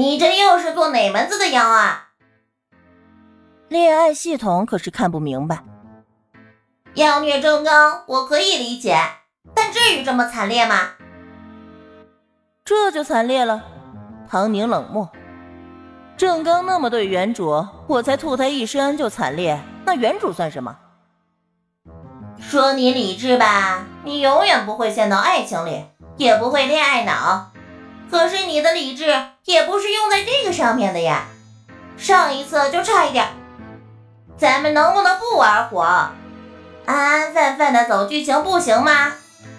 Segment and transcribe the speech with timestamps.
[0.00, 2.08] 你这又是做哪门子的妖啊？
[3.68, 5.62] 恋爱系统可是看不明白。
[6.94, 8.96] 妖虐正刚，我可以理解，
[9.54, 10.92] 但至于这么惨烈吗？
[12.64, 13.62] 这就惨烈了。
[14.26, 15.06] 唐宁冷漠。
[16.16, 20.78] 正刚那么对原主，我才吐他一身就惨烈，那原主算什么？
[22.38, 25.84] 说你理智吧，你永远不会陷到爱情里，
[26.16, 27.49] 也不会恋爱脑。
[28.10, 29.06] 可是你的理智
[29.44, 31.28] 也不是用在这个上面的呀。
[31.96, 33.28] 上一次就差一点。
[34.36, 35.82] 咱们能不能不玩火，
[36.86, 39.12] 安安分分的走剧情不行吗？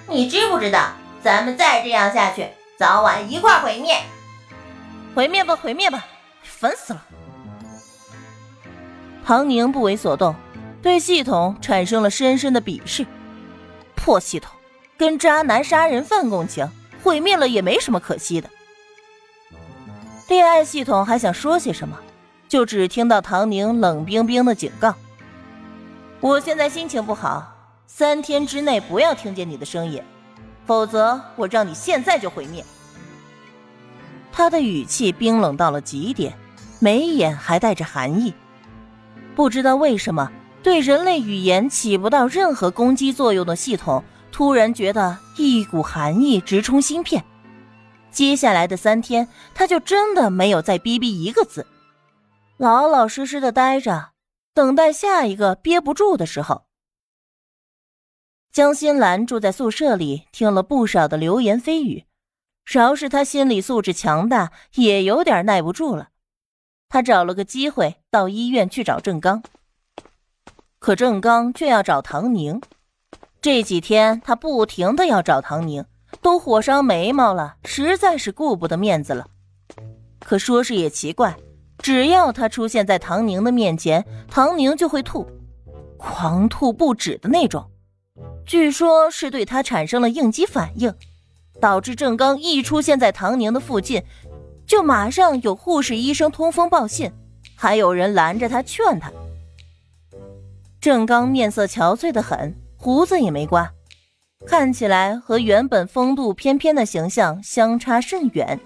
[0.08, 0.90] 你知不知道，
[1.24, 2.48] 咱们再这样下去，
[2.78, 3.98] 早晚一块毁灭。
[5.14, 6.04] 毁灭吧，毁灭吧，
[6.42, 7.06] 烦死了！
[9.24, 10.36] 唐宁不为所动，
[10.82, 13.06] 对系统产生了深深的鄙视。
[13.96, 14.52] 破系统，
[14.98, 16.68] 跟渣男杀人犯共情，
[17.04, 18.50] 毁灭了也没什么可惜的。
[20.28, 21.98] 恋爱系统还想说些什么？
[22.48, 24.94] 就只听到唐宁冷冰冰的警告
[26.20, 27.54] ：“我现在心情不好，
[27.88, 30.02] 三天之内不要听见你的声音，
[30.66, 32.64] 否则我让你现在就毁灭。”
[34.34, 36.34] 他的语气冰冷到了极点，
[36.80, 38.34] 眉眼还带着寒意。
[39.34, 40.30] 不知道为什么，
[40.62, 44.04] 对人类语言起不到任何攻击作用的系统，
[44.42, 47.24] 突然觉得一股寒意直冲心片。
[48.10, 51.68] 接下来的三天，他就真的没有再逼逼一个字。
[52.58, 54.14] 老老实实的待着，
[54.56, 56.64] 等待下一个憋不住的时候。
[58.52, 62.06] 江心兰住在宿舍里，听了不少的流言蜚语，
[62.66, 66.10] 饶是她心理素质强大，也有点耐不住了。
[66.90, 69.44] 她找了个机会到医院去找郑刚，
[70.80, 72.60] 可郑刚却要找唐宁。
[73.42, 75.84] 这几天他不停的要找唐宁，
[76.22, 79.26] 都火烧眉毛了，实在是顾不得面子了。
[80.20, 81.36] 可说是也奇怪。
[81.80, 85.26] 只要他出现在唐宁的面前，唐宁就会吐，
[85.98, 87.68] 狂吐不止的那种。
[88.46, 90.94] 据说是对他产生了应激反应，
[91.60, 94.04] 导致郑刚一出现在唐宁的附近，
[94.68, 97.12] 就马上有护士、医生通风报信，
[97.56, 99.12] 还有人拦着他劝他。
[100.80, 103.72] 郑刚面色憔悴的很，胡子也没刮，
[104.48, 108.60] 看起来和原本风度翩翩的形象相差甚远。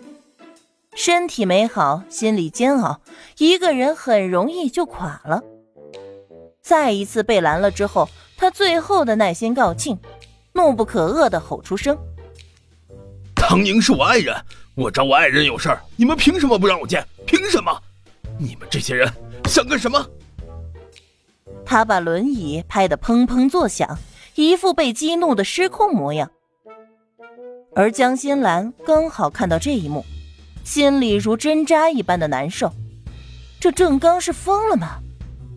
[0.96, 3.02] 身体没好，心里煎熬，
[3.40, 5.44] 一个人很容易就垮了。
[6.62, 9.98] 再一次被拦了之后，他最后的耐心告罄，
[10.54, 11.98] 怒不可遏的吼出声
[13.36, 14.34] ：“唐宁是我爱人，
[14.75, 17.06] 我找我爱人有事儿，你们凭什么不让我见？
[17.28, 17.78] 凭什么？
[18.40, 19.12] 你们这些人
[19.50, 20.09] 想干什么？”
[21.66, 23.98] 他把轮椅拍得砰砰作响，
[24.36, 26.31] 一副被激怒的失控模样。
[27.76, 30.06] 而江心兰刚好看到这一幕。
[30.64, 32.72] 心里如针扎一般的难受，
[33.59, 34.98] 这郑刚是疯了吗？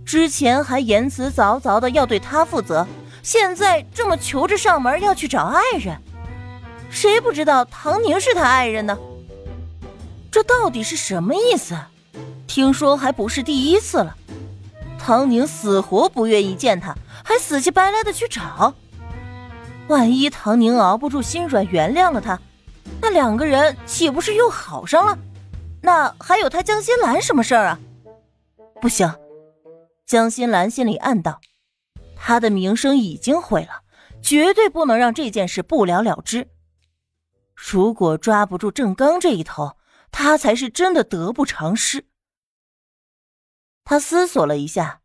[0.04, 2.86] 之前还言辞凿凿的要对他负责，
[3.22, 5.96] 现在这么求着上门要去找爱人，
[6.90, 8.98] 谁不知道唐宁是他爱人呢？
[10.30, 11.74] 这到底是什么意思？
[12.46, 14.14] 听说还不是第一次了，
[15.08, 18.74] 唐宁死活不愿意见他，还死乞白赖的去找，
[19.88, 22.38] 万一唐宁熬不住心软原谅了他。
[23.00, 25.18] 那两个人岂不是又好上了？
[25.80, 27.80] 那还有他江心兰什么事儿啊？
[28.82, 29.10] 不行，
[30.04, 31.40] 江心兰心里暗道，
[32.14, 33.80] 他的名声已经毁了，
[34.20, 36.46] 绝对不能让这件事不了了之。
[37.54, 39.78] 如果抓不住郑刚这一头，
[40.12, 42.04] 他才是真的得不偿失。
[43.84, 44.97] 他思索了一下，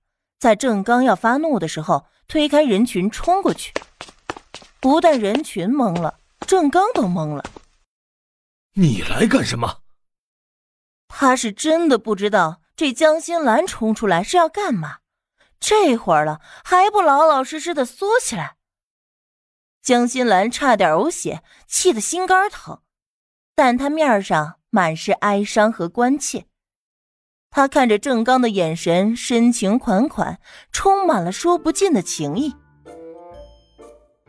[0.44, 3.72] 在郑刚要发怒的时候，推开人群冲过去。
[4.81, 7.46] 不但人群懵了，郑刚都懵了。
[8.74, 9.78] 你来干什么？
[11.08, 14.98] 他是真的不知道这江心兰冲出来是要干嘛，
[15.62, 18.58] 这会儿了还不老老实实的缩起来。
[19.81, 22.81] 江心兰差点呕血，气得心肝疼，
[23.56, 26.48] 但他面上满是哀伤和关切。
[27.55, 30.39] 他看着郑刚的眼神深情款款，
[30.71, 32.51] 充满了说不尽的情意。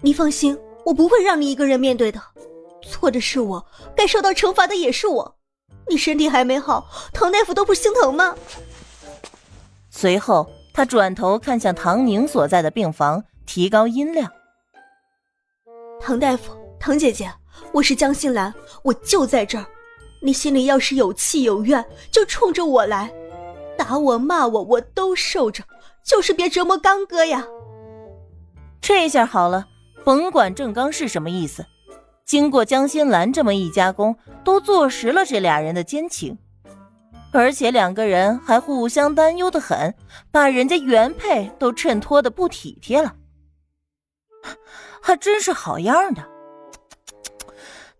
[0.02, 2.20] 你放心，我不会让你一个人面对的。
[2.82, 3.66] 错的是我，
[3.96, 5.36] 该受到惩罚的也是我。
[5.88, 8.36] 你身体还没好，唐大夫都不心疼吗？
[9.88, 14.30] 随后，他转头看向唐宁所在的病房，提高音量
[15.98, 17.32] ：“唐大夫，唐姐姐，
[17.72, 19.64] 我是江心兰，我就在这儿。
[20.24, 23.12] 你心里要是有气有怨，就冲着我来，
[23.76, 25.62] 打我骂我，我都受着，
[26.02, 27.46] 就是别折磨刚哥呀。”
[28.80, 29.66] 这下好了，
[30.02, 31.66] 甭管郑刚是什么意思。
[32.24, 36.38] 经过江心兰这么一加工，都坐实了这俩人的奸情。
[37.30, 39.94] 而且两个人还互相担忧的很，
[40.30, 43.14] 把人家原配都衬托的不体贴了，
[45.02, 46.33] 还真是好样的。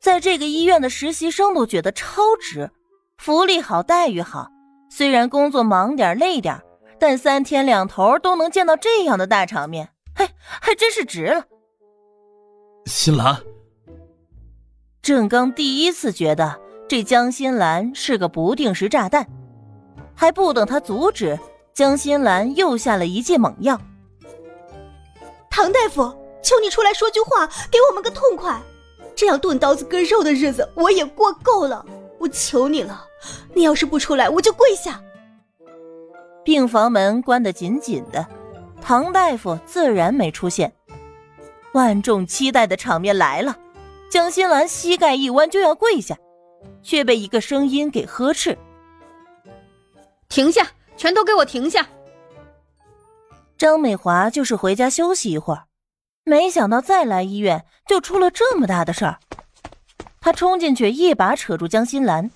[0.04, 2.70] 在这个医院的实习生都觉得超值，
[3.16, 4.48] 福利好，待遇好。
[4.90, 6.60] 虽然工作忙点累点，
[6.98, 10.28] 但三天两头都能见到这样的大场面，嘿，
[10.60, 11.46] 还真是值了。
[12.84, 13.42] 新兰，
[15.00, 16.60] 郑刚第一次觉得。
[16.86, 19.26] 这江新兰是个不定时炸弹，
[20.14, 21.40] 还不等他阻止，
[21.72, 23.80] 江新兰又下了一剂猛药。
[25.48, 28.60] 唐大夫，求你出来说句话，给我们个痛快！
[29.14, 31.84] 这样钝刀子割肉的日子我也过够了，
[32.18, 33.04] 我求你了，
[33.54, 35.00] 你要是不出来，我就跪下。
[36.44, 38.26] 病房门关得紧紧的，
[38.82, 40.72] 唐大夫自然没出现。
[41.72, 43.56] 万众期待的场面来了，
[44.10, 46.16] 江心兰膝盖一弯就要跪下。
[46.82, 48.56] 却被一个声音给呵斥
[50.28, 50.68] ：“停下！
[50.96, 51.86] 全都给我停下！”
[53.56, 55.64] 张美华就是回家休息一会儿，
[56.24, 59.18] 没想到再来医院就出了这么大的事儿。
[60.20, 62.30] 他冲进去，一把扯住江心兰，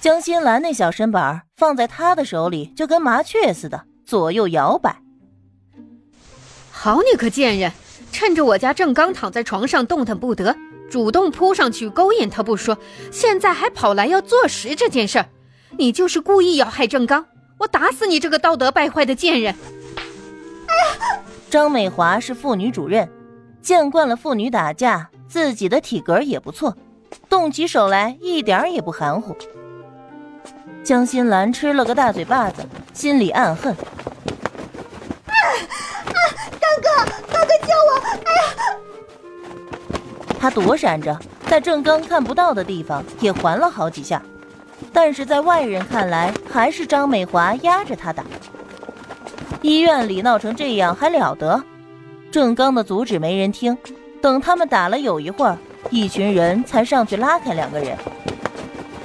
[0.00, 4.96] 江心兰那小身板放在他的手里就跟麻雀似的左右摇摆。
[6.70, 7.70] 好你个贱人，
[8.10, 10.56] 趁着我家正刚躺在床上动弹不得。
[10.90, 12.76] 主动扑上去勾引他不说，
[13.12, 15.28] 现在还跑来要坐实这件事儿，
[15.78, 17.26] 你就是故意要害正刚，
[17.58, 19.54] 我打死你这个道德败坏的贱人！
[21.50, 23.10] 张美华是妇女主任，
[23.60, 26.76] 见惯了妇女打架，自己的体格也不错，
[27.28, 29.36] 动起手来一点也不含糊。
[30.84, 35.34] 江心兰吃了个大嘴巴子，心里暗恨：啊
[36.06, 36.14] 啊！
[36.60, 38.00] 大哥，大哥救我！
[38.24, 38.78] 哎呀！
[40.38, 41.18] 他躲闪着，
[41.48, 44.22] 在正刚看不到的地方也还了好几下，
[44.92, 48.24] 但是在外人看来，还是张美华压着他打。
[49.62, 51.62] 医院里闹成这样还了得？
[52.30, 53.76] 郑刚的阻止没人听，
[54.22, 55.58] 等他们打了有一会儿，
[55.90, 57.96] 一群人才上去拉开两个人。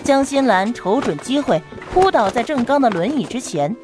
[0.04, 1.62] 江心兰瞅准机会，
[1.92, 3.76] 扑倒在郑刚的轮椅之前，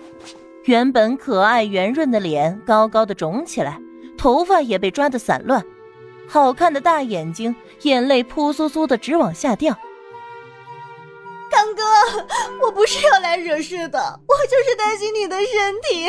[0.65, 3.79] 原本可爱圆润的脸高高的肿起来，
[4.17, 5.65] 头发也被抓得散乱。
[6.27, 9.77] 好看的大眼睛，眼泪扑簌簌的直往下掉。
[11.81, 16.07] 刚哥，我不是要来惹事的，我就是担心你的身体。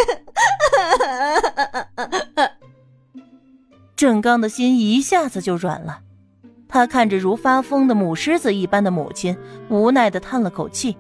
[3.97, 6.01] 郑刚的心一下子就软了，
[6.69, 9.37] 他看着如发疯的母狮子一般的母亲，
[9.69, 10.97] 无奈的叹了口气：“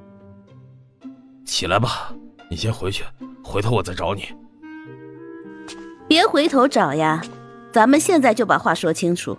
[1.44, 2.14] 起来吧，
[2.48, 3.04] 你先回去，
[3.42, 4.28] 回头我再找你。”
[6.08, 7.22] 别回头找呀。
[7.72, 9.38] 咱们现在就把话说清楚。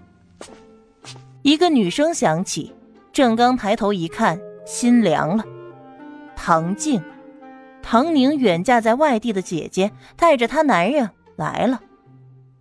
[1.43, 2.73] 一个女声响起，
[3.11, 5.43] 郑刚抬头一看，心凉了。
[6.35, 7.01] 唐静，
[7.81, 11.81] 唐宁远嫁在外地的姐姐，带着她男人来了。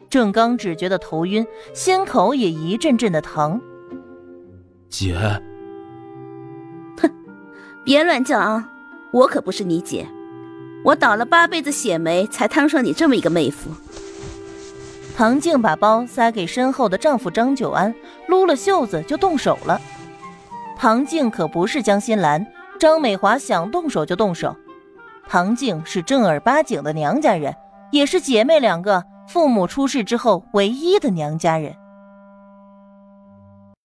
[0.08, 3.60] 郑刚只觉得头晕，心口也一阵阵的疼。
[4.88, 5.14] 姐，
[7.00, 7.10] 哼，
[7.84, 8.68] 别乱叫啊！
[9.12, 10.06] 我可不是你姐，
[10.84, 13.70] 我倒了八辈子血霉，才摊上你这么一个妹夫。
[15.16, 17.94] 唐静把包塞给身后的丈夫张九安，
[18.28, 19.80] 撸了袖子就动手了。
[20.82, 22.44] 唐静可不是江心兰，
[22.76, 24.56] 张美华想动手就动手。
[25.28, 27.54] 唐静是正儿八经的娘家人，
[27.92, 31.72] 也是姐妹两个父母出事之后唯一的娘家人。